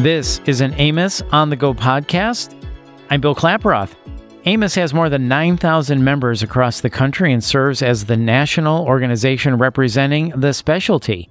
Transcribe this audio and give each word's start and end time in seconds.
This 0.00 0.40
is 0.46 0.62
an 0.62 0.72
AAOMS 0.76 1.30
on 1.30 1.50
the 1.50 1.56
Go 1.56 1.74
podcast. 1.74 2.54
I'm 3.10 3.20
Bill 3.20 3.34
Klaproth. 3.34 3.90
AAOMS 4.46 4.74
has 4.76 4.94
more 4.94 5.10
than 5.10 5.28
9,000 5.28 6.02
members 6.02 6.42
across 6.42 6.80
the 6.80 6.88
country 6.88 7.34
and 7.34 7.44
serves 7.44 7.82
as 7.82 8.06
the 8.06 8.16
national 8.16 8.86
organization 8.86 9.58
representing 9.58 10.30
the 10.30 10.54
specialty. 10.54 11.28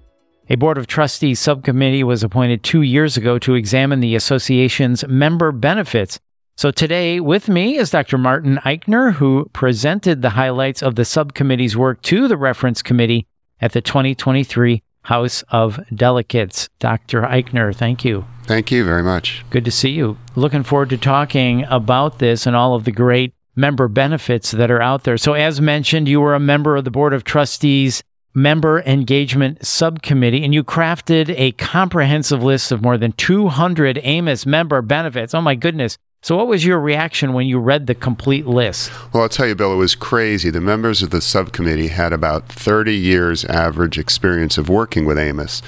A 0.50 0.55
Board 0.55 0.77
of 0.77 0.86
Trustees 0.86 1.39
subcommittee 1.39 2.04
was 2.04 2.21
appointed 2.21 2.61
two 2.61 2.84
years 2.84 3.18
ago 3.18 3.39
to 3.39 3.55
examine 3.55 4.02
the 4.02 4.13
association's 4.13 5.04
member 5.07 5.51
benefits. 5.51 6.20
So 6.55 6.70
today 6.70 7.20
with 7.20 7.49
me 7.49 7.75
is 7.75 7.89
Dr. 7.89 8.20
Martin 8.20 8.57
Eichner, 8.57 9.13
who 9.13 9.49
presented 9.51 10.21
the 10.21 10.29
highlights 10.29 10.83
of 10.83 10.93
the 10.93 11.05
subcommittee's 11.05 11.75
work 11.75 12.04
to 12.04 12.27
the 12.27 12.38
reference 12.38 12.83
committee 12.83 13.25
at 13.59 13.71
the 13.71 13.81
2023 13.81 14.83
House 15.10 15.44
of 15.50 15.80
Delegates. 15.94 16.70
Dr. 16.78 17.23
Eichner, 17.23 17.76
thank 17.76 18.05
you. 18.05 18.26
Thank 18.44 18.72
you 18.72 18.86
very 18.86 19.02
much. 19.02 19.44
Good 19.50 19.66
to 19.66 19.72
see 19.72 19.90
you. 19.90 20.20
Looking 20.36 20.62
forward 20.62 20.91
to 20.91 21.00
talking 21.00 21.66
about 21.66 22.20
this 22.20 22.45
and 22.45 22.55
all 22.55 22.76
of 22.76 22.84
the 22.84 22.91
great 22.91 23.34
member 23.55 23.88
benefits 23.88 24.52
that 24.52 24.70
are 24.70 24.84
out 24.84 25.05
there. 25.05 25.17
So, 25.17 25.34
as 25.34 25.59
mentioned, 25.59 26.08
you 26.08 26.22
were 26.22 26.36
a 26.36 26.40
member 26.40 26.76
of 26.76 26.84
the 26.84 26.91
Board 26.91 27.16
of 27.16 27.23
Trustees 27.23 28.03
Member 28.36 28.81
Engagement 28.81 29.66
Subcommittee, 29.66 30.44
and 30.44 30.53
you 30.53 30.64
crafted 30.64 31.34
a 31.36 31.53
comprehensive 31.53 32.44
list 32.44 32.72
of 32.72 32.84
more 32.84 32.98
than 32.98 33.12
200 33.14 33.98
AAOMS 33.98 34.45
member 34.45 34.84
benefits. 34.84 35.34
Oh, 35.34 35.41
my 35.41 35.55
goodness. 35.55 35.98
So, 36.22 36.36
what 36.36 36.48
was 36.48 36.66
your 36.66 36.82
reaction 36.82 37.32
when 37.32 37.48
you 37.48 37.59
read 37.59 37.88
the 37.88 37.96
complete 37.96 38.46
list? 38.46 38.91
Well, 39.14 39.23
I'll 39.23 39.30
tell 39.30 39.48
you, 39.48 39.55
Bill, 39.55 39.72
it 39.72 39.78
was 39.78 39.96
crazy. 39.96 40.50
The 40.50 40.59
members 40.59 41.02
of 41.02 41.12
the 41.12 41.22
subcommittee 41.22 41.88
had 41.88 42.12
about 42.12 42.50
30 42.50 42.94
years 42.94 43.45
average 43.45 43.98
experience 43.98 44.58
of 44.58 44.68
working 44.68 45.05
with 45.05 45.18
AAOMS. 45.18 45.62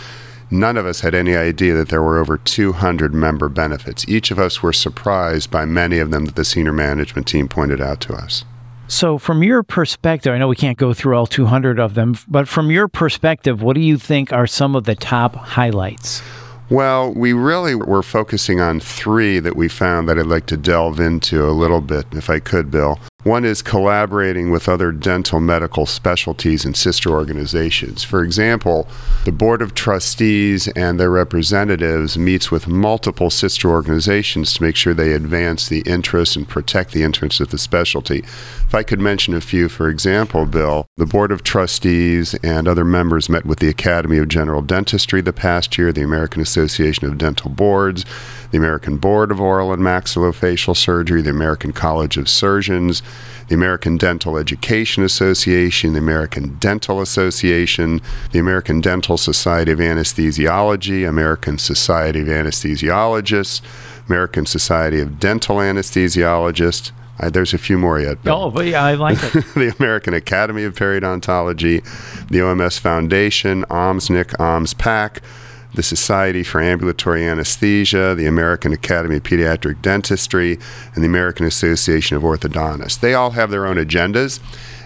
None 0.51 0.75
of 0.75 0.85
us 0.85 0.99
had 0.99 1.15
any 1.15 1.37
idea 1.37 1.73
that 1.75 1.87
there 1.87 2.01
were 2.01 2.19
over 2.19 2.37
200 2.37 3.13
member 3.13 3.47
benefits. 3.47 4.05
Each 4.09 4.29
of 4.29 4.39
us 4.39 4.61
were 4.61 4.73
surprised 4.73 5.49
by 5.49 5.63
many 5.63 5.99
of 5.99 6.11
them 6.11 6.25
that 6.25 6.35
the 6.35 6.43
senior 6.43 6.73
management 6.73 7.27
team 7.27 7.47
pointed 7.47 7.79
out 7.79 8.01
to 8.01 8.13
us. 8.13 8.43
So, 8.89 9.17
from 9.17 9.43
your 9.43 9.63
perspective, 9.63 10.33
I 10.33 10.37
know 10.37 10.49
we 10.49 10.57
can't 10.57 10.77
go 10.77 10.93
through 10.93 11.15
all 11.15 11.27
200 11.27 11.79
of 11.79 11.93
them, 11.93 12.17
but 12.27 12.49
from 12.49 12.69
your 12.69 12.89
perspective, 12.89 13.61
what 13.61 13.75
do 13.75 13.79
you 13.79 13.97
think 13.97 14.33
are 14.33 14.45
some 14.45 14.75
of 14.75 14.83
the 14.83 14.95
top 14.95 15.33
highlights? 15.37 16.21
Well, 16.71 17.11
we 17.11 17.33
really 17.33 17.75
were 17.75 18.01
focusing 18.01 18.61
on 18.61 18.79
three 18.79 19.39
that 19.39 19.57
we 19.57 19.67
found 19.67 20.07
that 20.07 20.17
I'd 20.17 20.25
like 20.25 20.45
to 20.45 20.55
delve 20.55 21.01
into 21.01 21.45
a 21.45 21.51
little 21.51 21.81
bit, 21.81 22.05
if 22.13 22.29
I 22.29 22.39
could, 22.39 22.71
Bill. 22.71 22.97
One 23.23 23.45
is 23.45 23.61
collaborating 23.61 24.49
with 24.49 24.67
other 24.67 24.91
dental 24.91 25.39
medical 25.39 25.85
specialties 25.85 26.65
and 26.65 26.75
sister 26.75 27.11
organizations. 27.11 28.03
For 28.03 28.23
example, 28.23 28.87
the 29.25 29.31
Board 29.31 29.61
of 29.61 29.75
Trustees 29.75 30.67
and 30.69 30.99
their 30.99 31.11
representatives 31.11 32.17
meets 32.17 32.49
with 32.49 32.67
multiple 32.67 33.29
sister 33.29 33.69
organizations 33.69 34.55
to 34.55 34.63
make 34.63 34.75
sure 34.75 34.95
they 34.95 35.13
advance 35.13 35.69
the 35.69 35.81
interests 35.81 36.35
and 36.35 36.49
protect 36.49 36.93
the 36.93 37.03
interests 37.03 37.39
of 37.39 37.49
the 37.49 37.59
specialty. 37.59 38.19
If 38.19 38.73
I 38.73 38.81
could 38.81 38.99
mention 38.99 39.35
a 39.35 39.41
few, 39.41 39.69
for 39.69 39.87
example, 39.87 40.47
Bill, 40.47 40.87
the 40.97 41.05
Board 41.05 41.31
of 41.31 41.43
Trustees 41.43 42.33
and 42.43 42.67
other 42.67 42.85
members 42.85 43.29
met 43.29 43.45
with 43.45 43.59
the 43.59 43.69
Academy 43.69 44.17
of 44.17 44.29
General 44.29 44.63
Dentistry 44.63 45.21
the 45.21 45.31
past 45.31 45.77
year, 45.77 45.91
the 45.91 46.01
American 46.01 46.41
Association 46.41 47.05
of 47.05 47.19
Dental 47.19 47.51
Boards, 47.51 48.03
the 48.51 48.57
American 48.57 48.97
Board 48.97 49.31
of 49.31 49.41
Oral 49.41 49.73
and 49.73 49.81
Maxillofacial 49.81 50.75
Surgery, 50.75 51.21
the 51.21 51.29
American 51.29 51.71
College 51.71 52.17
of 52.17 52.29
Surgeons, 52.29 53.01
the 53.47 53.55
American 53.55 53.97
Dental 53.97 54.37
Education 54.37 55.03
Association, 55.03 55.93
the 55.93 55.99
American 55.99 56.57
Dental 56.59 57.01
Association, 57.01 58.01
the 58.31 58.39
American 58.39 58.79
Dental 58.81 59.17
Society 59.17 59.71
of 59.71 59.79
Anesthesiology, 59.79 61.07
American 61.07 61.57
Society 61.57 62.21
of 62.21 62.27
Anesthesiologists, 62.27 63.61
American 64.07 64.45
Society 64.45 64.99
of 64.99 65.19
Dental 65.19 65.57
Anesthesiologists. 65.57 66.91
Uh, 67.19 67.29
there's 67.29 67.53
a 67.53 67.57
few 67.57 67.77
more 67.77 67.99
yet. 67.99 68.17
Oh, 68.25 68.49
but 68.49 68.65
yeah, 68.65 68.83
I 68.83 68.95
like 68.95 69.17
it. 69.21 69.31
the 69.53 69.75
American 69.79 70.13
Academy 70.13 70.63
of 70.63 70.73
Periodontology, 70.75 71.83
the 72.27 72.39
OMS 72.39 72.79
Foundation, 72.79 73.63
OMSNIC, 73.65 74.35
OMSPAC, 74.37 75.21
the 75.73 75.83
Society 75.83 76.43
for 76.43 76.61
Ambulatory 76.61 77.25
Anesthesia, 77.25 78.13
the 78.15 78.27
American 78.27 78.73
Academy 78.73 79.17
of 79.17 79.23
Pediatric 79.23 79.81
Dentistry, 79.81 80.59
and 80.93 81.03
the 81.03 81.07
American 81.07 81.45
Association 81.45 82.17
of 82.17 82.23
Orthodontists. 82.23 82.99
They 82.99 83.13
all 83.13 83.31
have 83.31 83.51
their 83.51 83.65
own 83.65 83.77
agendas, 83.77 84.39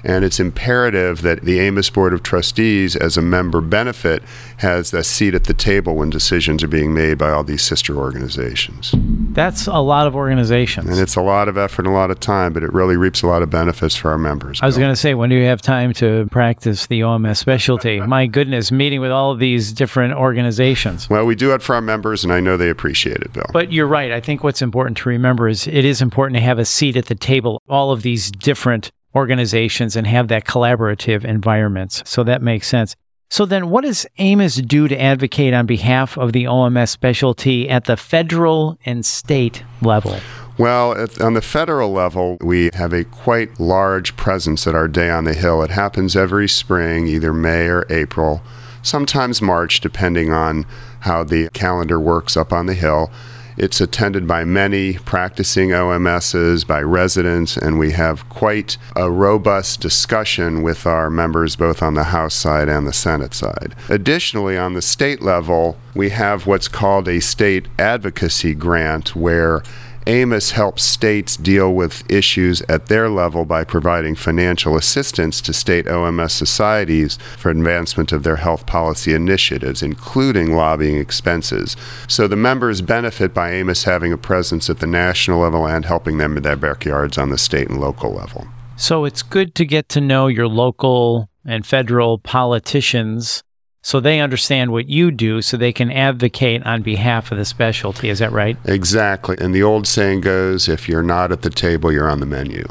and 0.05 0.23
it's 0.23 0.39
imperative 0.39 1.23
that 1.23 1.41
the 1.41 1.57
AAOMS 1.57 1.91
Board 1.91 2.13
of 2.13 2.21
Trustees, 2.21 2.95
as 2.95 3.17
a 3.17 3.21
member 3.21 3.59
benefit, 3.59 4.23
has 4.57 4.93
a 4.93 5.03
seat 5.03 5.33
at 5.33 5.45
the 5.45 5.53
table 5.53 5.95
when 5.95 6.09
decisions 6.09 6.63
are 6.63 6.67
being 6.67 6.93
made 6.93 7.17
by 7.17 7.31
all 7.31 7.43
these 7.43 7.63
sister 7.63 7.97
organizations. 7.97 8.93
That's 8.95 9.67
a 9.67 9.79
lot 9.79 10.07
of 10.07 10.15
organizations. 10.15 10.89
And 10.89 10.99
it's 10.99 11.15
a 11.15 11.21
lot 11.21 11.47
of 11.47 11.57
effort 11.57 11.85
and 11.85 11.93
a 11.93 11.97
lot 11.97 12.11
of 12.11 12.19
time, 12.19 12.53
but 12.53 12.63
it 12.63 12.71
really 12.71 12.95
reaps 12.95 13.23
a 13.23 13.27
lot 13.27 13.41
of 13.41 13.49
benefits 13.49 13.95
for 13.95 14.11
our 14.11 14.17
members. 14.17 14.59
I 14.61 14.67
was 14.67 14.77
going 14.77 14.91
to 14.91 14.95
say, 14.95 15.15
when 15.15 15.29
do 15.29 15.35
you 15.35 15.45
have 15.45 15.61
time 15.61 15.91
to 15.93 16.27
practice 16.31 16.85
the 16.85 17.01
OMS 17.01 17.37
specialty? 17.37 17.99
My 18.15 18.27
goodness, 18.27 18.71
meeting 18.71 19.01
with 19.01 19.11
all 19.11 19.31
of 19.31 19.39
these 19.39 19.73
different 19.73 20.13
organizations. 20.13 21.09
Well, 21.09 21.25
we 21.25 21.35
do 21.35 21.53
it 21.53 21.63
for 21.63 21.75
our 21.75 21.81
members, 21.81 22.23
and 22.23 22.31
I 22.31 22.39
know 22.39 22.57
they 22.57 22.69
appreciate 22.69 23.17
it, 23.17 23.33
Bill. 23.33 23.45
But 23.51 23.71
you're 23.71 23.87
right. 23.87 24.11
I 24.11 24.21
think 24.21 24.43
what's 24.43 24.61
important 24.61 24.97
to 24.97 25.09
remember 25.09 25.47
is 25.47 25.67
it 25.67 25.83
is 25.83 26.01
important 26.01 26.35
to 26.37 26.41
have 26.41 26.59
a 26.59 26.65
seat 26.65 26.95
at 26.95 27.07
the 27.07 27.15
table, 27.15 27.61
all 27.67 27.91
of 27.91 28.03
these 28.03 28.29
different 28.29 28.91
organizations, 29.15 29.95
and 29.95 30.05
have 30.05 30.27
that 30.27 30.45
collaborative 30.45 31.23
environments. 31.23 32.03
So 32.05 32.23
that 32.23 32.41
makes 32.41 32.67
sense. 32.67 32.95
So 33.29 33.45
then, 33.45 33.69
what 33.69 33.83
does 33.83 34.05
AAOMS 34.19 34.67
do 34.67 34.87
to 34.87 35.01
advocate 35.01 35.53
on 35.53 35.65
behalf 35.65 36.17
of 36.17 36.31
the 36.31 36.45
OMS 36.45 36.89
specialty 36.89 37.69
at 37.69 37.85
the 37.85 37.97
federal 37.97 38.77
and 38.85 39.05
state 39.05 39.63
level? 39.81 40.17
Well, 40.57 41.07
on 41.19 41.33
the 41.33 41.41
federal 41.41 41.91
level, 41.91 42.37
we 42.39 42.69
have 42.75 42.93
a 42.93 43.03
quite 43.03 43.59
large 43.59 44.15
presence 44.15 44.65
at 44.67 44.75
our 44.75 44.87
Day 44.87 45.09
on 45.09 45.25
the 45.25 45.33
Hill. 45.33 45.61
It 45.63 45.71
happens 45.71 46.15
every 46.15 46.47
spring, 46.47 47.07
either 47.07 47.33
May 47.33 47.67
or 47.67 47.85
April, 47.89 48.41
sometimes 48.81 49.41
March, 49.41 49.81
depending 49.81 50.31
on 50.31 50.65
how 51.01 51.25
the 51.25 51.49
calendar 51.49 51.99
works 51.99 52.37
up 52.37 52.53
on 52.53 52.67
the 52.67 52.73
Hill. 52.73 53.11
It's 53.57 53.79
attended 53.79 54.27
by 54.27 54.43
many 54.43 54.95
practicing 54.95 55.69
OMSs, 55.69 56.67
by 56.67 56.81
residents, 56.81 57.55
and 57.55 57.79
we 57.79 57.91
have 57.91 58.27
quite 58.27 58.77
a 58.95 59.09
robust 59.09 59.79
discussion 59.79 60.61
with 60.61 60.85
our 60.85 61.09
members 61.09 61.55
both 61.55 61.81
on 61.81 61.93
the 61.93 62.05
House 62.05 62.35
side 62.35 62.67
and 62.67 62.85
the 62.85 62.93
Senate 62.93 63.33
side. 63.33 63.73
Additionally, 63.89 64.57
on 64.57 64.73
the 64.73 64.81
state 64.81 65.21
level, 65.21 65.77
we 65.93 66.09
have 66.09 66.45
what's 66.45 66.67
called 66.67 67.07
a 67.07 67.21
state 67.21 67.67
advocacy 67.79 68.53
grant 68.53 69.15
where 69.15 69.63
AAOMS 70.05 70.51
helps 70.51 70.83
states 70.83 71.35
deal 71.35 71.73
with 71.73 72.03
issues 72.11 72.61
at 72.69 72.85
their 72.85 73.09
level 73.09 73.43
by 73.43 73.63
providing 73.63 74.13
financial 74.13 74.75
assistance 74.75 75.41
to 75.41 75.51
state 75.51 75.87
OMS 75.87 76.29
societies 76.29 77.17
for 77.37 77.49
advancement 77.49 78.11
of 78.11 78.21
their 78.21 78.35
health 78.35 78.67
policy 78.67 79.15
initiatives, 79.15 79.81
including 79.81 80.55
lobbying 80.55 80.97
expenses. 80.97 81.75
So 82.07 82.27
the 82.27 82.35
members 82.35 82.81
benefit 82.81 83.33
by 83.33 83.53
AAOMS 83.53 83.85
having 83.85 84.13
a 84.13 84.17
presence 84.17 84.69
at 84.69 84.79
the 84.79 84.85
national 84.85 85.39
level 85.39 85.65
and 85.67 85.85
helping 85.85 86.19
them 86.19 86.37
in 86.37 86.43
their 86.43 86.55
backyards 86.55 87.17
on 87.17 87.31
the 87.31 87.37
state 87.39 87.67
and 87.69 87.81
local 87.81 88.13
level. 88.13 88.47
So 88.75 89.05
it's 89.05 89.23
good 89.23 89.55
to 89.55 89.65
get 89.65 89.89
to 89.89 90.01
know 90.01 90.27
your 90.27 90.47
local 90.47 91.29
and 91.45 91.65
federal 91.65 92.19
politicians 92.19 93.43
so 93.85 93.99
they 93.99 94.19
understand 94.19 94.71
what 94.71 94.89
you 94.89 95.11
do 95.11 95.43
so 95.43 95.57
they 95.57 95.71
can 95.71 95.91
advocate 95.91 96.65
on 96.65 96.81
behalf 96.81 97.31
of 97.31 97.37
the 97.37 97.45
specialty. 97.45 98.09
Is 98.09 98.17
that 98.17 98.31
right? 98.31 98.57
Exactly. 98.65 99.37
And 99.39 99.53
the 99.53 99.61
old 99.61 99.85
saying 99.85 100.21
goes 100.21 100.67
if 100.67 100.89
you're 100.89 101.03
not 101.03 101.31
at 101.31 101.43
the 101.43 101.51
table, 101.51 101.91
you're 101.91 102.09
on 102.09 102.19
the 102.19 102.25
menu. 102.25 102.65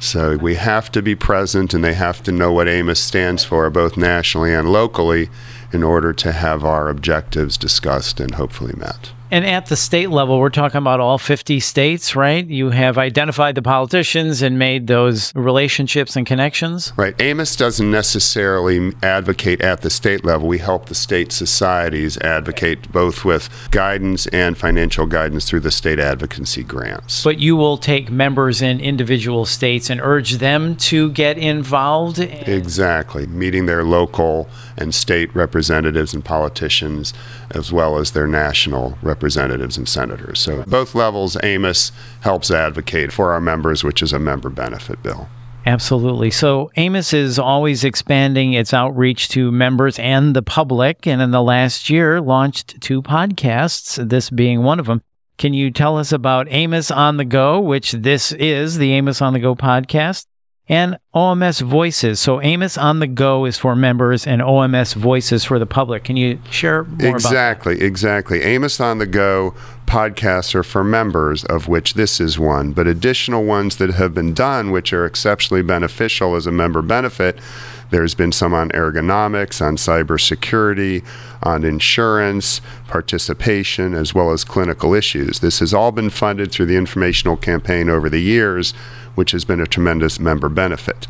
So 0.00 0.36
we 0.36 0.56
have 0.56 0.92
to 0.92 1.00
be 1.00 1.14
present 1.14 1.72
and 1.72 1.82
they 1.82 1.94
have 1.94 2.22
to 2.24 2.30
know 2.30 2.52
what 2.52 2.66
AAOMS 2.66 2.98
stands 2.98 3.42
for, 3.42 3.70
both 3.70 3.96
nationally 3.96 4.52
and 4.52 4.70
locally, 4.70 5.30
in 5.72 5.82
order 5.82 6.12
to 6.12 6.32
have 6.32 6.64
our 6.64 6.88
objectives 6.88 7.56
discussed 7.56 8.20
and 8.20 8.34
hopefully 8.34 8.74
met. 8.76 9.12
And 9.32 9.46
at 9.46 9.66
the 9.66 9.76
state 9.76 10.10
level, 10.10 10.40
we're 10.40 10.50
talking 10.50 10.78
about 10.78 10.98
all 10.98 11.16
50 11.16 11.60
states, 11.60 12.16
right? 12.16 12.44
You 12.44 12.70
have 12.70 12.98
identified 12.98 13.54
the 13.54 13.62
politicians 13.62 14.42
and 14.42 14.58
made 14.58 14.88
those 14.88 15.32
relationships 15.36 16.16
and 16.16 16.26
connections. 16.26 16.92
Right. 16.96 17.16
AAOMS 17.16 17.56
doesn't 17.56 17.90
necessarily 17.90 18.92
advocate 19.02 19.60
at 19.60 19.82
the 19.82 19.90
state 19.90 20.24
level. 20.24 20.48
We 20.48 20.58
help 20.58 20.86
the 20.86 20.96
state 20.96 21.30
societies 21.30 22.18
advocate 22.18 22.90
both 22.90 23.24
with 23.24 23.48
guidance 23.70 24.26
and 24.28 24.58
financial 24.58 25.06
guidance 25.06 25.48
through 25.48 25.60
the 25.60 25.70
state 25.70 26.00
advocacy 26.00 26.64
grants. 26.64 27.22
But 27.22 27.38
you 27.38 27.54
will 27.54 27.78
take 27.78 28.10
members 28.10 28.60
in 28.60 28.80
individual 28.80 29.46
states 29.46 29.90
and 29.90 30.00
urge 30.00 30.38
them 30.38 30.74
to 30.76 31.12
get 31.12 31.38
involved. 31.38 32.18
Exactly. 32.18 33.28
Meeting 33.28 33.66
their 33.66 33.84
local 33.84 34.48
and 34.76 34.92
state 34.92 35.32
representatives 35.36 35.59
and 35.68 36.24
politicians, 36.24 37.12
as 37.50 37.72
well 37.72 37.98
as 37.98 38.12
their 38.12 38.26
national 38.26 38.96
representatives 39.02 39.76
and 39.76 39.88
senators. 39.88 40.40
So, 40.40 40.62
both 40.66 40.94
levels, 40.94 41.36
AAOMS 41.36 41.92
helps 42.20 42.50
advocate 42.50 43.12
for 43.12 43.32
our 43.32 43.40
members, 43.40 43.84
which 43.84 44.00
is 44.00 44.12
a 44.12 44.18
member 44.18 44.48
benefit 44.48 45.02
bill. 45.02 45.28
Absolutely. 45.66 46.30
So 46.30 46.70
AAOMS 46.76 47.12
is 47.12 47.38
always 47.38 47.84
expanding 47.84 48.54
its 48.54 48.72
outreach 48.72 49.28
to 49.30 49.52
members 49.52 49.98
and 49.98 50.34
the 50.34 50.42
public, 50.42 51.06
and 51.06 51.20
in 51.20 51.32
the 51.32 51.42
last 51.42 51.90
year 51.90 52.20
launched 52.20 52.80
two 52.80 53.02
podcasts, 53.02 54.08
this 54.08 54.30
being 54.30 54.62
one 54.62 54.80
of 54.80 54.86
them. 54.86 55.02
Can 55.36 55.54
you 55.54 55.70
tell 55.70 55.96
us 55.96 56.12
about 56.12 56.48
AAOMS 56.48 56.94
on 56.94 57.16
the 57.16 57.24
Go, 57.24 57.60
which 57.60 57.92
this 57.92 58.32
is 58.32 58.78
the 58.78 58.90
AAOMS 58.92 59.22
on 59.22 59.32
the 59.32 59.38
Go 59.38 59.54
podcast, 59.54 60.26
and 60.70 60.96
OMS 61.14 61.60
Voices? 61.60 62.20
So 62.20 62.38
AAOMS 62.38 62.80
on 62.80 63.00
the 63.00 63.08
Go 63.08 63.44
is 63.44 63.58
for 63.58 63.74
members 63.76 64.26
and 64.26 64.40
OMS 64.40 64.94
Voices 64.94 65.44
for 65.44 65.58
the 65.58 65.66
public. 65.66 66.04
Can 66.04 66.16
you 66.16 66.38
share 66.48 66.84
more 66.84 67.10
exactly? 67.10 67.82
Exactly. 67.82 68.40
AAOMS 68.40 68.80
on 68.80 68.98
the 68.98 69.06
Go 69.06 69.54
podcasts 69.86 70.54
are 70.54 70.62
for 70.62 70.84
members, 70.84 71.44
of 71.44 71.66
which 71.66 71.94
this 71.94 72.20
is 72.20 72.38
one, 72.38 72.72
but 72.72 72.86
additional 72.86 73.44
ones 73.44 73.76
that 73.76 73.90
have 73.90 74.14
been 74.14 74.32
done, 74.32 74.70
which 74.70 74.92
are 74.92 75.04
exceptionally 75.04 75.62
beneficial 75.62 76.36
as 76.36 76.46
a 76.46 76.52
member 76.52 76.80
benefit. 76.80 77.38
There's 77.90 78.14
been 78.14 78.32
some 78.32 78.54
on 78.54 78.70
ergonomics, 78.70 79.64
on 79.64 79.76
cybersecurity, 79.76 81.04
on 81.42 81.64
insurance, 81.64 82.60
participation, 82.86 83.94
as 83.94 84.14
well 84.14 84.30
as 84.30 84.44
clinical 84.44 84.94
issues. 84.94 85.40
This 85.40 85.58
has 85.58 85.74
all 85.74 85.92
been 85.92 86.10
funded 86.10 86.52
through 86.52 86.66
the 86.66 86.76
informational 86.76 87.36
campaign 87.36 87.88
over 87.88 88.08
the 88.08 88.20
years, 88.20 88.72
which 89.14 89.32
has 89.32 89.44
been 89.44 89.60
a 89.60 89.66
tremendous 89.66 90.20
member 90.20 90.48
benefit. 90.48 91.06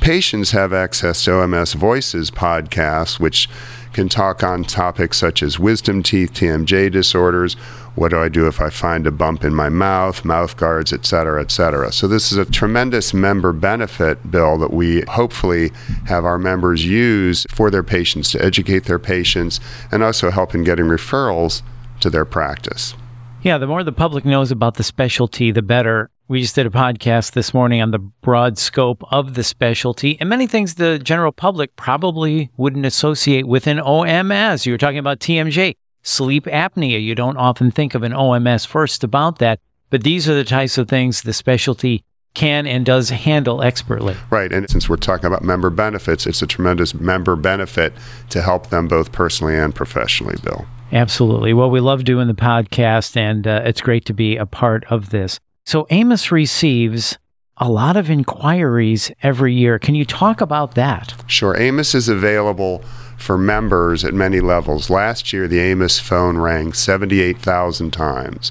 Patients 0.00 0.52
have 0.52 0.72
access 0.72 1.24
to 1.24 1.32
OMS 1.32 1.74
Voices 1.74 2.30
podcasts, 2.30 3.20
which 3.20 3.50
can 3.92 4.08
talk 4.08 4.42
on 4.42 4.64
topics 4.64 5.18
such 5.18 5.42
as 5.42 5.58
wisdom 5.58 6.02
teeth, 6.02 6.32
TMJ 6.32 6.90
disorders, 6.90 7.56
what 7.94 8.10
do 8.10 8.18
I 8.18 8.28
do 8.28 8.46
if 8.46 8.60
I 8.60 8.70
find 8.70 9.06
a 9.06 9.10
bump 9.10 9.44
in 9.44 9.54
my 9.54 9.68
mouth, 9.68 10.24
mouth 10.24 10.56
guards, 10.56 10.92
et 10.92 11.04
cetera, 11.04 11.40
et 11.40 11.50
cetera. 11.50 11.92
So, 11.92 12.06
this 12.08 12.32
is 12.32 12.38
a 12.38 12.44
tremendous 12.44 13.12
member 13.12 13.52
benefit 13.52 14.30
bill 14.30 14.58
that 14.58 14.72
we 14.72 15.02
hopefully 15.02 15.70
have 16.06 16.24
our 16.24 16.38
members 16.38 16.84
use 16.84 17.46
for 17.50 17.70
their 17.70 17.82
patients 17.82 18.30
to 18.32 18.44
educate 18.44 18.84
their 18.84 18.98
patients 18.98 19.60
and 19.90 20.02
also 20.02 20.30
help 20.30 20.54
in 20.54 20.64
getting 20.64 20.86
referrals 20.86 21.62
to 22.00 22.10
their 22.10 22.24
practice. 22.24 22.94
Yeah, 23.42 23.58
the 23.58 23.66
more 23.66 23.82
the 23.82 23.92
public 23.92 24.24
knows 24.24 24.50
about 24.50 24.74
the 24.74 24.82
specialty, 24.82 25.50
the 25.50 25.62
better. 25.62 26.10
We 26.28 26.42
just 26.42 26.54
did 26.54 26.66
a 26.66 26.70
podcast 26.70 27.32
this 27.32 27.52
morning 27.52 27.82
on 27.82 27.90
the 27.90 27.98
broad 27.98 28.56
scope 28.58 29.02
of 29.10 29.34
the 29.34 29.42
specialty 29.42 30.16
and 30.20 30.28
many 30.28 30.46
things 30.46 30.76
the 30.76 30.98
general 30.98 31.32
public 31.32 31.74
probably 31.74 32.50
wouldn't 32.56 32.86
associate 32.86 33.48
with 33.48 33.66
an 33.66 33.78
OMS. 33.78 34.64
You 34.64 34.72
were 34.72 34.78
talking 34.78 34.98
about 34.98 35.18
TMJ 35.18 35.74
sleep 36.02 36.44
apnea. 36.44 37.02
You 37.02 37.14
don't 37.14 37.36
often 37.36 37.70
think 37.70 37.94
of 37.94 38.02
an 38.02 38.12
OMS 38.12 38.66
first 38.66 39.04
about 39.04 39.38
that, 39.38 39.60
but 39.90 40.02
these 40.02 40.28
are 40.28 40.34
the 40.34 40.44
types 40.44 40.78
of 40.78 40.88
things 40.88 41.22
the 41.22 41.32
specialty 41.32 42.04
can 42.34 42.66
and 42.66 42.86
does 42.86 43.10
handle 43.10 43.62
expertly. 43.62 44.16
Right. 44.30 44.52
And 44.52 44.68
since 44.70 44.88
we're 44.88 44.96
talking 44.96 45.26
about 45.26 45.42
member 45.42 45.70
benefits, 45.70 46.26
it's 46.26 46.42
a 46.42 46.46
tremendous 46.46 46.94
member 46.94 47.36
benefit 47.36 47.92
to 48.30 48.40
help 48.40 48.68
them 48.68 48.88
both 48.88 49.12
personally 49.12 49.56
and 49.56 49.74
professionally, 49.74 50.36
Bill. 50.42 50.66
Absolutely. 50.92 51.52
Well, 51.52 51.70
we 51.70 51.80
love 51.80 52.04
doing 52.04 52.28
the 52.28 52.34
podcast, 52.34 53.16
and 53.16 53.46
uh, 53.46 53.62
it's 53.64 53.80
great 53.80 54.04
to 54.06 54.14
be 54.14 54.36
a 54.36 54.46
part 54.46 54.84
of 54.90 55.10
this. 55.10 55.38
So, 55.64 55.84
AAOMS 55.84 56.30
receives 56.32 57.16
a 57.58 57.70
lot 57.70 57.96
of 57.96 58.10
inquiries 58.10 59.12
every 59.22 59.54
year. 59.54 59.78
Can 59.78 59.94
you 59.94 60.04
talk 60.04 60.40
about 60.40 60.74
that? 60.74 61.14
Sure. 61.26 61.54
AAOMS 61.54 61.94
is 61.94 62.08
available 62.08 62.82
for 63.20 63.36
members 63.36 64.04
at 64.04 64.14
many 64.14 64.40
levels. 64.40 64.88
Last 64.88 65.32
year, 65.32 65.46
the 65.46 65.58
AAOMS 65.58 66.00
phone 66.00 66.38
rang 66.38 66.72
78,000 66.72 67.92
times. 67.92 68.50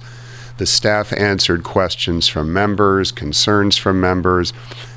The 0.57 0.65
staff 0.65 1.11
answered 1.13 1.63
questions 1.63 2.27
from 2.27 2.53
members, 2.53 3.11
concerns 3.11 3.77
from 3.77 3.99
members, 3.99 4.53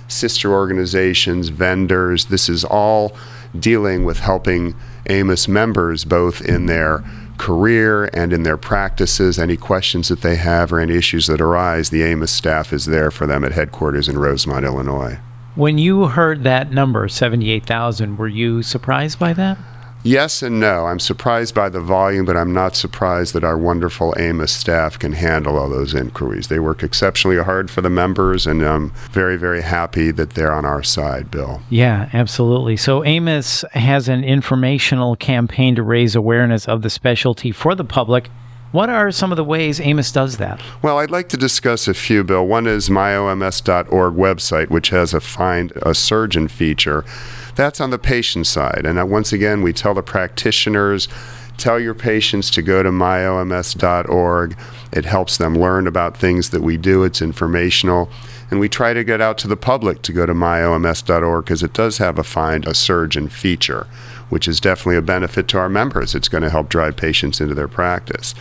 sister 0.08 0.52
organizations, 0.52 1.48
vendors. 1.48 2.26
This 2.26 2.48
is 2.48 2.64
all 2.64 3.16
dealing 3.58 4.04
with 4.04 4.18
helping 4.18 4.74
AAOMS 5.08 5.48
members 5.48 6.04
both 6.04 6.42
in 6.42 6.66
their 6.66 7.02
career 7.38 8.10
and 8.12 8.32
in 8.32 8.42
their 8.42 8.56
practices. 8.58 9.38
Any 9.38 9.56
questions 9.56 10.08
that 10.08 10.20
they 10.20 10.36
have 10.36 10.72
or 10.72 10.80
any 10.80 10.94
issues 10.94 11.28
that 11.28 11.40
arise, 11.40 11.90
the 11.90 12.02
AAOMS 12.02 12.28
staff 12.28 12.72
is 12.72 12.84
there 12.84 13.10
for 13.10 13.26
them 13.26 13.42
at 13.42 13.52
headquarters 13.52 14.08
in 14.08 14.18
Rosemont, 14.18 14.66
Illinois. 14.66 15.18
When 15.54 15.76
you 15.76 16.06
heard 16.06 16.44
that 16.44 16.72
number, 16.72 17.08
78,000, 17.08 18.16
were 18.16 18.26
you 18.26 18.62
surprised 18.62 19.18
by 19.18 19.34
that? 19.34 19.58
Yes 20.04 20.42
and 20.42 20.58
no. 20.58 20.86
I'm 20.86 20.98
surprised 20.98 21.54
by 21.54 21.68
the 21.68 21.80
volume, 21.80 22.24
but 22.24 22.36
I'm 22.36 22.52
not 22.52 22.74
surprised 22.74 23.34
that 23.34 23.44
our 23.44 23.56
wonderful 23.58 24.14
AAOMS 24.14 24.48
staff 24.48 24.98
can 24.98 25.12
handle 25.12 25.56
all 25.58 25.68
those 25.68 25.94
inquiries. 25.94 26.48
They 26.48 26.58
work 26.58 26.82
exceptionally 26.82 27.40
hard 27.40 27.70
for 27.70 27.82
the 27.82 27.90
members, 27.90 28.46
and 28.46 28.62
I'm 28.62 28.90
very, 29.12 29.36
very 29.36 29.62
happy 29.62 30.10
that 30.10 30.30
they're 30.30 30.52
on 30.52 30.64
our 30.64 30.82
side, 30.82 31.30
Bill. 31.30 31.60
Yeah, 31.70 32.08
absolutely. 32.12 32.76
So, 32.78 33.02
AAOMS 33.02 33.70
has 33.72 34.08
an 34.08 34.24
informational 34.24 35.14
campaign 35.16 35.76
to 35.76 35.82
raise 35.82 36.16
awareness 36.16 36.66
of 36.66 36.82
the 36.82 36.90
specialty 36.90 37.52
for 37.52 37.76
the 37.76 37.84
public 37.84 38.28
what 38.72 38.90
are 38.90 39.10
some 39.10 39.30
of 39.32 39.36
the 39.36 39.44
ways 39.44 39.78
AAOMS 39.78 40.12
does 40.12 40.38
that? 40.38 40.60
Well, 40.82 40.98
I'd 40.98 41.10
like 41.10 41.28
to 41.30 41.36
discuss 41.36 41.86
a 41.86 41.94
few, 41.94 42.24
Bill. 42.24 42.46
One 42.46 42.66
is 42.66 42.88
myoms.org 42.88 44.14
website, 44.14 44.70
which 44.70 44.88
has 44.88 45.14
a 45.14 45.20
find 45.20 45.72
a 45.82 45.94
surgeon 45.94 46.48
feature. 46.48 47.04
That's 47.54 47.80
on 47.80 47.90
the 47.90 47.98
patient 47.98 48.46
side. 48.46 48.84
And 48.84 48.98
uh, 48.98 49.06
once 49.06 49.32
again, 49.32 49.62
we 49.62 49.72
tell 49.72 49.94
the 49.94 50.02
practitioners 50.02 51.08
tell 51.58 51.78
your 51.78 51.94
patients 51.94 52.50
to 52.50 52.62
go 52.62 52.82
to 52.82 52.90
myoms.org. 52.90 54.56
It 54.92 55.04
helps 55.04 55.36
them 55.36 55.58
learn 55.58 55.86
about 55.86 56.16
things 56.16 56.50
that 56.50 56.62
we 56.62 56.76
do, 56.76 57.04
it's 57.04 57.22
informational. 57.22 58.10
And 58.50 58.60
we 58.60 58.68
try 58.68 58.92
to 58.92 59.04
get 59.04 59.20
out 59.20 59.38
to 59.38 59.48
the 59.48 59.56
public 59.56 60.02
to 60.02 60.12
go 60.12 60.26
to 60.26 60.34
myoms.org 60.34 61.44
because 61.44 61.62
it 61.62 61.72
does 61.72 61.98
have 61.98 62.18
a 62.18 62.24
find 62.24 62.66
a 62.66 62.74
surgeon 62.74 63.28
feature, 63.28 63.86
which 64.28 64.46
is 64.46 64.60
definitely 64.60 64.96
a 64.96 65.02
benefit 65.02 65.48
to 65.48 65.58
our 65.58 65.68
members. 65.68 66.14
It's 66.14 66.28
going 66.28 66.42
to 66.42 66.50
help 66.50 66.68
drive 66.68 66.96
patients 66.96 67.40
into 67.40 67.54
their 67.54 67.68
practice. 67.68 68.34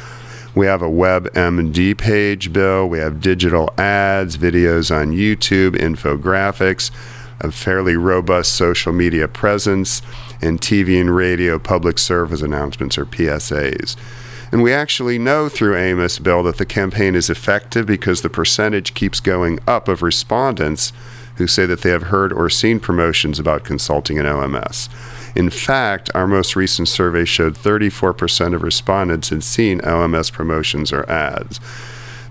We 0.53 0.65
have 0.65 0.81
a 0.81 0.89
WebMD 0.89 1.97
page, 1.97 2.51
Bill. 2.51 2.87
We 2.87 2.99
have 2.99 3.21
digital 3.21 3.69
ads, 3.77 4.35
videos 4.35 4.93
on 4.93 5.11
YouTube, 5.11 5.77
infographics, 5.77 6.91
a 7.39 7.51
fairly 7.51 7.95
robust 7.95 8.53
social 8.53 8.91
media 8.91 9.29
presence, 9.29 10.01
and 10.41 10.59
TV 10.59 10.99
and 10.99 11.15
radio 11.15 11.57
public 11.57 11.97
service 11.97 12.41
announcements 12.41 12.97
or 12.97 13.05
PSAs. 13.05 13.95
And 14.51 14.61
we 14.61 14.73
actually 14.73 15.17
know 15.17 15.47
through 15.47 15.75
AAOMS, 15.75 16.21
Bill, 16.21 16.43
that 16.43 16.57
the 16.57 16.65
campaign 16.65 17.15
is 17.15 17.29
effective 17.29 17.85
because 17.85 18.21
the 18.21 18.29
percentage 18.29 18.93
keeps 18.93 19.21
going 19.21 19.59
up 19.65 19.87
of 19.87 20.01
respondents 20.01 20.91
who 21.37 21.47
say 21.47 21.65
that 21.65 21.81
they 21.81 21.91
have 21.91 22.03
heard 22.03 22.33
or 22.33 22.49
seen 22.49 22.81
promotions 22.81 23.39
about 23.39 23.63
consulting 23.63 24.19
an 24.19 24.25
OMS. 24.25 24.89
In 25.35 25.49
fact, 25.49 26.09
our 26.13 26.27
most 26.27 26.55
recent 26.55 26.87
survey 26.87 27.25
showed 27.25 27.55
34% 27.55 28.53
of 28.53 28.63
respondents 28.63 29.29
had 29.29 29.43
seen 29.43 29.79
OMS 29.81 30.31
promotions 30.31 30.91
or 30.91 31.09
ads. 31.09 31.59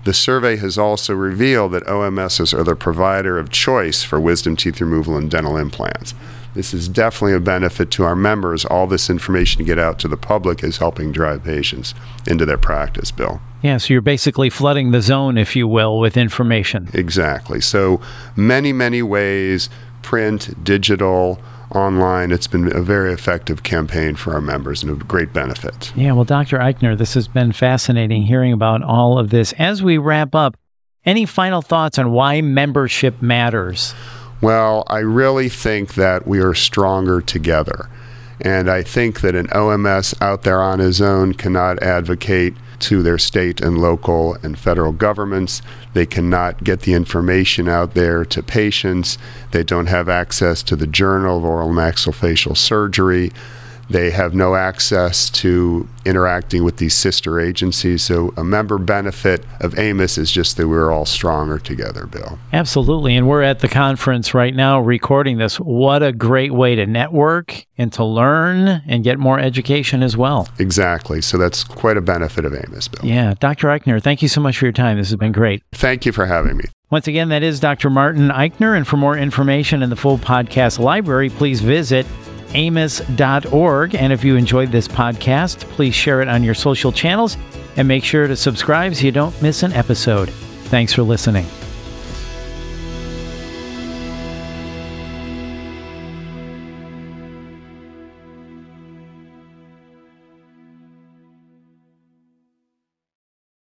The 0.03 0.13
survey 0.13 0.55
has 0.57 0.77
also 0.77 1.13
revealed 1.13 1.73
that 1.73 1.85
OMSs 1.85 2.57
are 2.57 2.63
the 2.63 2.75
provider 2.75 3.37
of 3.37 3.51
choice 3.51 4.03
for 4.03 4.19
wisdom 4.19 4.55
teeth 4.55 4.81
removal 4.81 5.15
and 5.15 5.29
dental 5.29 5.57
implants. 5.57 6.15
This 6.53 6.73
is 6.73 6.89
definitely 6.89 7.33
a 7.33 7.39
benefit 7.39 7.91
to 7.91 8.03
our 8.03 8.15
members. 8.15 8.65
All 8.65 8.87
this 8.87 9.09
information 9.09 9.59
to 9.59 9.63
get 9.63 9.79
out 9.79 9.99
to 9.99 10.07
the 10.07 10.17
public 10.17 10.63
is 10.63 10.77
helping 10.77 11.11
drive 11.11 11.43
patients 11.43 11.93
into 12.27 12.45
their 12.45 12.57
practice, 12.57 13.11
Bill. 13.11 13.41
Yeah, 13.61 13.77
so 13.77 13.93
you're 13.93 14.01
basically 14.01 14.49
flooding 14.49 14.91
the 14.91 15.01
zone, 15.01 15.37
if 15.37 15.55
you 15.55 15.67
will, 15.67 15.99
with 15.99 16.17
information. 16.17 16.89
Exactly. 16.93 17.61
So 17.61 18.01
many, 18.35 18.73
many 18.73 19.01
ways 19.01 19.69
print, 20.01 20.63
digital, 20.63 21.39
online. 21.75 22.31
It's 22.31 22.47
been 22.47 22.75
a 22.75 22.81
very 22.81 23.13
effective 23.13 23.63
campaign 23.63 24.15
for 24.15 24.33
our 24.33 24.41
members 24.41 24.83
and 24.83 24.91
a 24.91 25.05
great 25.05 25.33
benefit. 25.33 25.95
Yeah, 25.95 26.13
well, 26.13 26.23
Dr. 26.23 26.59
Eichner, 26.59 26.97
this 26.97 27.13
has 27.13 27.27
been 27.27 27.51
fascinating 27.51 28.23
hearing 28.23 28.53
about 28.53 28.83
all 28.83 29.17
of 29.17 29.29
this. 29.29 29.53
As 29.53 29.81
we 29.81 29.97
wrap 29.97 30.35
up, 30.35 30.57
any 31.05 31.25
final 31.25 31.61
thoughts 31.61 31.97
on 31.97 32.11
why 32.11 32.41
membership 32.41 33.21
matters? 33.21 33.95
Well, 34.41 34.83
I 34.87 34.99
really 34.99 35.49
think 35.49 35.95
that 35.95 36.27
we 36.27 36.39
are 36.39 36.53
stronger 36.53 37.21
together. 37.21 37.89
And 38.41 38.69
I 38.69 38.81
think 38.81 39.21
that 39.21 39.35
an 39.35 39.47
OMS 39.47 40.19
out 40.19 40.41
there 40.41 40.61
on 40.61 40.79
his 40.79 40.99
own 40.99 41.33
cannot 41.33 41.81
advocate 41.83 42.55
to 42.79 43.03
their 43.03 43.19
state 43.19 43.61
and 43.61 43.77
local 43.77 44.33
and 44.41 44.57
federal 44.57 44.91
governments. 44.91 45.61
They 45.93 46.07
cannot 46.07 46.63
get 46.63 46.81
the 46.81 46.93
information 46.93 47.69
out 47.69 47.93
there 47.93 48.25
to 48.25 48.41
patients. 48.41 49.19
They 49.51 49.63
don't 49.63 49.85
have 49.85 50.09
access 50.09 50.63
to 50.63 50.75
the 50.75 50.87
Journal 50.87 51.37
of 51.37 51.45
Oral 51.45 51.69
Maxillofacial 51.69 52.57
Surgery. 52.57 53.31
They 53.91 54.11
have 54.11 54.33
no 54.33 54.55
access 54.55 55.29
to 55.31 55.87
interacting 56.05 56.63
with 56.63 56.77
these 56.77 56.95
sister 56.95 57.39
agencies. 57.39 58.03
So, 58.03 58.33
a 58.37 58.43
member 58.43 58.77
benefit 58.77 59.43
of 59.59 59.73
AAOMS 59.73 60.17
is 60.17 60.31
just 60.31 60.57
that 60.57 60.67
we're 60.67 60.91
all 60.91 61.05
stronger 61.05 61.59
together, 61.59 62.05
Bill. 62.05 62.39
Absolutely. 62.53 63.15
And 63.15 63.27
we're 63.27 63.43
at 63.43 63.59
the 63.59 63.67
conference 63.67 64.33
right 64.33 64.55
now 64.55 64.79
recording 64.79 65.37
this. 65.37 65.59
What 65.59 66.03
a 66.03 66.11
great 66.11 66.51
way 66.53 66.75
to 66.75 66.85
network 66.85 67.65
and 67.77 67.91
to 67.93 68.03
learn 68.03 68.81
and 68.87 69.03
get 69.03 69.19
more 69.19 69.39
education 69.39 70.03
as 70.03 70.15
well. 70.15 70.47
Exactly. 70.57 71.21
So, 71.21 71.37
that's 71.37 71.63
quite 71.63 71.97
a 71.97 72.01
benefit 72.01 72.45
of 72.45 72.53
AAOMS, 72.53 72.91
Bill. 72.91 73.09
Yeah. 73.09 73.33
Dr. 73.39 73.67
Eichner, 73.67 74.01
thank 74.01 74.21
you 74.21 74.27
so 74.27 74.41
much 74.41 74.57
for 74.57 74.65
your 74.65 74.71
time. 74.73 74.97
This 74.97 75.09
has 75.09 75.17
been 75.17 75.31
great. 75.31 75.63
Thank 75.73 76.05
you 76.05 76.11
for 76.11 76.25
having 76.25 76.57
me. 76.57 76.65
Once 76.89 77.07
again, 77.07 77.29
that 77.29 77.41
is 77.41 77.61
Dr. 77.61 77.89
Martin 77.89 78.29
Eichner. 78.29 78.75
And 78.75 78.85
for 78.85 78.97
more 78.97 79.17
information 79.17 79.81
in 79.81 79.89
the 79.89 79.95
full 79.95 80.17
podcast 80.17 80.77
library, 80.77 81.29
please 81.29 81.61
visit 81.61 82.05
aaoms.org. 82.53 83.95
And 83.95 84.13
if 84.13 84.23
you 84.23 84.35
enjoyed 84.35 84.71
this 84.71 84.87
podcast, 84.87 85.59
please 85.71 85.95
share 85.95 86.21
it 86.21 86.27
on 86.27 86.43
your 86.43 86.53
social 86.53 86.91
channels 86.91 87.37
and 87.77 87.87
make 87.87 88.03
sure 88.03 88.27
to 88.27 88.35
subscribe 88.35 88.95
so 88.95 89.05
you 89.05 89.11
don't 89.11 89.39
miss 89.41 89.63
an 89.63 89.73
episode. 89.73 90.29
Thanks 90.29 90.93
for 90.93 91.03
listening. 91.03 91.45